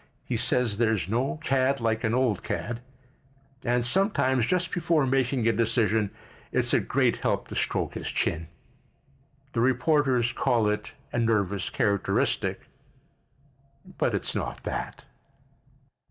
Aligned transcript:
He 0.25 0.35
says 0.35 0.79
there's 0.79 1.07
no 1.07 1.37
cad 1.43 1.79
like 1.79 2.03
an 2.03 2.15
old 2.15 2.41
cad, 2.41 2.81
and 3.63 3.83
that 3.83 3.85
sometimes 3.85 4.47
just 4.47 4.71
before 4.71 5.05
making 5.05 5.47
a 5.47 5.53
decision, 5.53 6.09
it's 6.51 6.73
a 6.73 6.79
great 6.79 7.17
help 7.17 7.47
to 7.49 7.55
stroke 7.55 7.93
his 7.93 8.07
chin. 8.07 8.47
The 9.53 9.61
reporters 9.61 10.33
call 10.33 10.67
it 10.69 10.93
a 11.13 11.19
nervous 11.19 11.69
characteristic, 11.69 12.61
but 13.99 14.15
it's 14.15 14.33
not 14.33 14.63
that. 14.63 15.03